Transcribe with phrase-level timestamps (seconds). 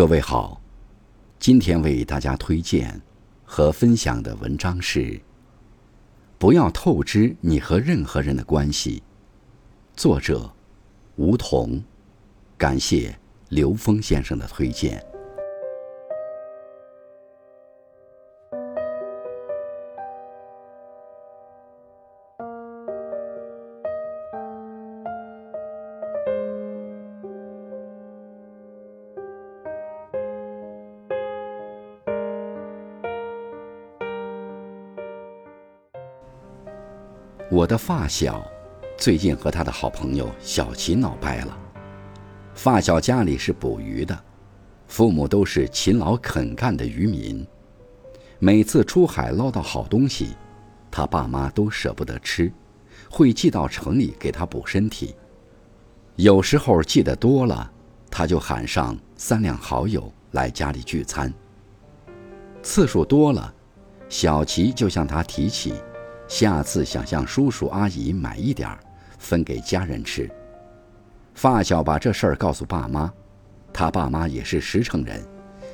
[0.00, 0.58] 各位好，
[1.38, 2.98] 今天为大家推荐
[3.44, 5.20] 和分享的文章是：
[6.38, 9.02] 不要透支你和任何人的关系。
[9.94, 10.50] 作者：
[11.16, 11.84] 吴桐，
[12.56, 13.14] 感谢
[13.50, 15.04] 刘峰先生的推荐。
[37.50, 38.48] 我的发小
[38.96, 41.58] 最近和他的好朋友小齐闹掰了。
[42.54, 44.16] 发小家里是捕鱼的，
[44.86, 47.44] 父母都是勤劳肯干的渔民。
[48.38, 50.36] 每次出海捞到好东西，
[50.92, 52.52] 他爸妈都舍不得吃，
[53.10, 55.16] 会寄到城里给他补身体。
[56.14, 57.68] 有时候寄得多了，
[58.12, 61.34] 他就喊上三两好友来家里聚餐。
[62.62, 63.52] 次数多了，
[64.08, 65.74] 小齐就向他提起。
[66.30, 68.78] 下次想向叔叔阿姨买一点儿，
[69.18, 70.30] 分给家人吃。
[71.34, 73.12] 发小把这事儿告诉爸妈，
[73.72, 75.20] 他爸妈也是实诚人，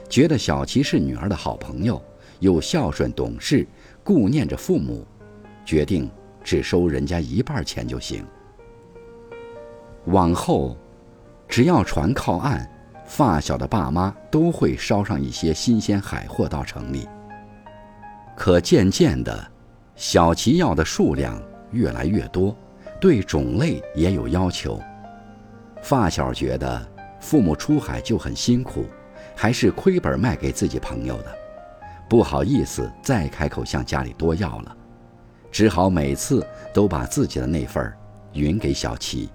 [0.08, 2.02] 觉得小琪是女儿的好朋友，
[2.40, 3.68] 又孝顺懂事，
[4.02, 5.06] 顾念着父母，
[5.62, 6.10] 决定
[6.42, 8.24] 只收人家一半钱就行。
[10.06, 10.74] 往后，
[11.46, 12.66] 只要船靠岸，
[13.04, 17.06] 发小的爸妈都会捎上一些新鲜海货到城里。
[18.34, 19.52] 可渐渐的。
[19.96, 22.54] 小齐要的数量越来越多，
[23.00, 24.78] 对种类也有要求。
[25.82, 26.86] 发小觉得
[27.18, 28.84] 父母出海就很辛苦，
[29.34, 31.34] 还是亏本卖给自己朋友的，
[32.08, 34.76] 不好意思再开口向家里多要了，
[35.50, 37.90] 只好每次都把自己的那份
[38.34, 39.30] 匀给小齐。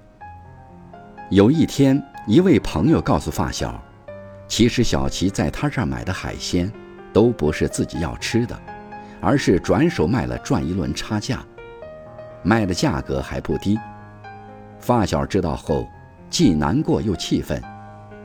[1.31, 3.81] 有一天，一位朋友告诉发小，
[4.47, 6.71] 其实小齐在他这儿买的海鲜，
[7.11, 8.61] 都不是自己要吃的。
[9.21, 11.45] 而是转手卖了赚一轮差价，
[12.43, 13.77] 卖的价格还不低。
[14.79, 15.87] 发小知道后，
[16.29, 17.61] 既难过又气愤，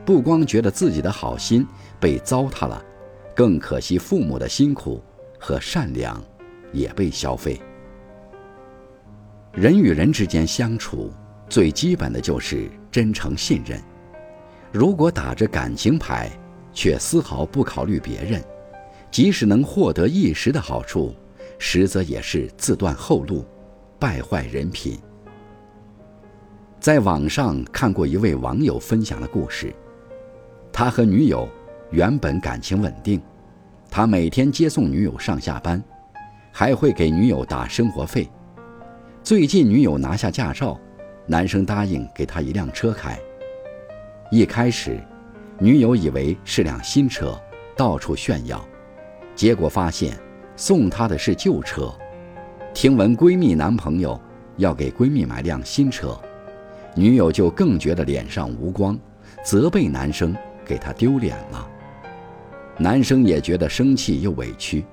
[0.06, 1.66] 不光觉得自己的好心
[2.00, 2.82] 被糟蹋了，
[3.34, 5.02] 更可惜父母的辛苦
[5.38, 6.18] 和善良
[6.72, 7.60] 也被消费。
[9.52, 11.12] 人与人之间相处，
[11.48, 13.80] 最基本的就是真诚信任。
[14.72, 16.30] 如果打着感情牌，
[16.72, 18.42] 却丝毫不考虑别人。
[19.10, 21.14] 即使能获得一时的好处，
[21.58, 23.44] 实则也是自断后路，
[23.98, 24.98] 败坏人品。
[26.78, 29.74] 在网上看过一位网友分享的故事，
[30.70, 31.48] 他和女友
[31.90, 33.20] 原本感情稳定，
[33.90, 35.82] 他每天接送女友上下班，
[36.52, 38.28] 还会给女友打生活费。
[39.22, 40.78] 最近女友拿下驾照，
[41.26, 43.18] 男生答应给她一辆车开。
[44.30, 45.00] 一开始，
[45.58, 47.36] 女友以为是辆新车，
[47.76, 48.64] 到处炫耀。
[49.36, 50.18] 结果发现，
[50.56, 51.92] 送她的是旧车。
[52.72, 54.18] 听闻闺蜜男朋友
[54.56, 56.18] 要给闺蜜买辆新车，
[56.94, 58.98] 女友就更觉得脸上无光，
[59.44, 61.68] 责备男生给她丢脸了。
[62.78, 64.84] 男生也觉得生气又委屈，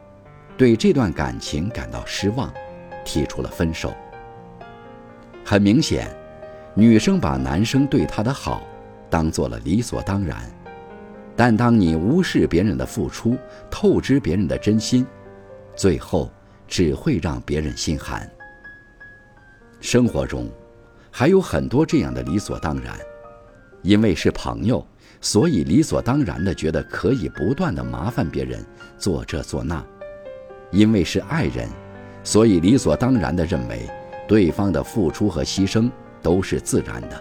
[0.58, 2.54] 对这段感情感到失望，
[3.06, 3.94] 提出了分手。
[5.46, 6.14] 很明显，
[6.75, 8.62] 女生把男生对她的好
[9.10, 10.38] 当做了理所当然。
[11.35, 13.35] 但当你无视别人的付出，
[13.71, 15.05] 透支别人的真心，
[15.75, 16.31] 最后
[16.67, 18.29] 只会让别人心寒。
[19.79, 20.47] 生活中
[21.11, 22.95] 还有很多这样的理所当然，
[23.81, 24.85] 因为是朋友，
[25.21, 28.63] 所以理所当然的觉得可以不断的麻烦别人
[29.00, 29.83] 做这做那；
[30.71, 31.67] 因为是爱人，
[32.23, 33.89] 所以理所当然的认为
[34.27, 35.89] 对方的付出和牺牲
[36.21, 37.17] 都是自然的；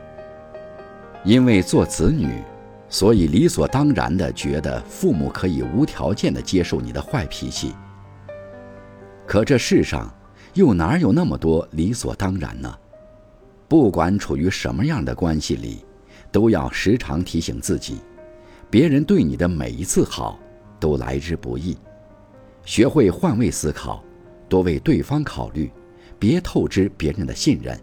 [1.24, 2.42] 因为做子女。
[2.92, 7.72] 所以理所当然的觉得父母可以无条件的接受你的坏脾气。
[9.26, 10.14] 可这世上
[10.52, 12.70] 又哪有那么多理所当然呢？
[13.66, 15.82] 不管处于什么样的关系里，
[16.30, 17.96] 都要时常提醒自己，
[18.68, 20.38] 别人对你的每一次好
[20.78, 21.74] 都来之不易。
[22.66, 24.04] 学会换位思考，
[24.50, 25.72] 多为对方考虑，
[26.18, 27.74] 别透支别人的信任，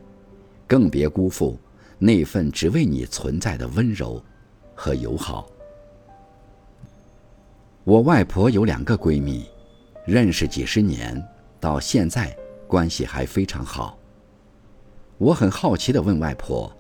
[0.67, 1.59] 更别辜负
[1.97, 4.23] 那份只为你存在的温柔。
[4.81, 5.45] 和友好。
[7.83, 9.45] 我外婆有两个闺蜜，
[10.05, 11.21] 认识几十年，
[11.59, 12.33] 到现在
[12.65, 13.99] 关系还非常好。
[15.17, 16.71] 我很好奇的问外婆：“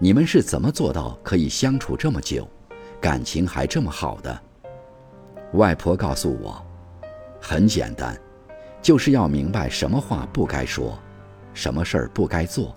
[0.00, 2.44] 你们是怎么做到可以相处这么久，
[3.00, 4.42] 感情还这么好的？”
[5.54, 6.60] 外婆告诉我
[7.40, 8.20] ：“很简单，
[8.82, 10.98] 就是要明白什么话不该说，
[11.54, 12.76] 什么事儿不该做。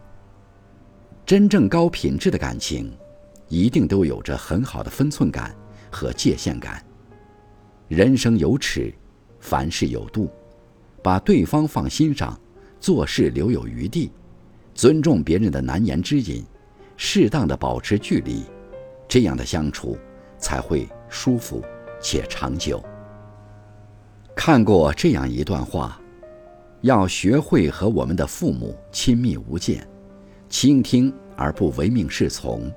[1.25, 2.95] 真正高品质的感情。”
[3.51, 5.53] 一定都有着很好的分寸感
[5.91, 6.81] 和界限感。
[7.89, 8.93] 人生有尺，
[9.41, 10.31] 凡事有度，
[11.03, 12.39] 把对方放心上，
[12.79, 14.09] 做事留有余地，
[14.73, 16.45] 尊重别人的难言之隐，
[16.95, 18.43] 适当的保持距离，
[19.05, 19.97] 这样的相处
[20.39, 21.61] 才会舒服
[22.01, 22.81] 且长久。
[24.33, 25.99] 看过这样一段话：
[26.79, 29.85] 要学会和我们的父母亲密无间，
[30.47, 32.71] 倾听而不唯命是从；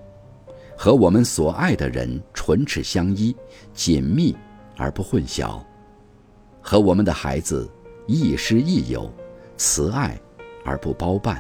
[0.77, 3.35] 和我们所爱的人唇齿相依，
[3.73, 4.37] 紧密。
[4.77, 5.63] 而不混淆，
[6.61, 7.71] 和我们的孩子
[8.09, 9.09] 亦师亦友，
[9.57, 10.19] 慈爱
[10.65, 11.37] 而不包办；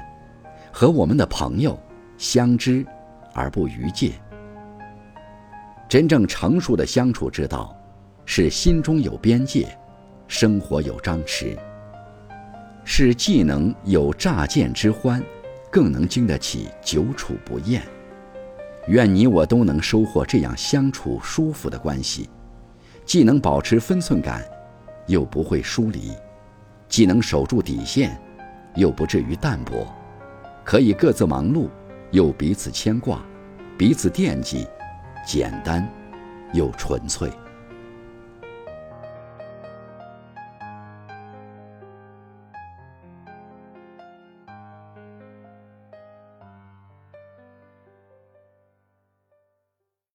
[0.73, 1.77] 和我们的朋友
[2.17, 2.87] 相知
[3.33, 4.13] 而不逾界。
[5.89, 7.77] 真正成熟的相处之道，
[8.25, 9.77] 是心中有边界，
[10.29, 11.59] 生活有张弛，
[12.85, 15.21] 是既能有乍见之欢，
[15.73, 17.83] 更能经得起久处不厌。
[18.89, 22.29] 愿你我都能收获这样相处舒服的关系。
[23.05, 24.43] 既能保持分寸感，
[25.07, 26.13] 又不会疏离；
[26.89, 28.19] 既能守住底线，
[28.75, 29.87] 又不至于淡薄；
[30.65, 31.69] 可以各自忙碌，
[32.13, 33.23] 又彼此牵挂，
[33.77, 34.67] 彼此惦记，
[35.27, 35.87] 简单
[36.53, 37.31] 又纯粹。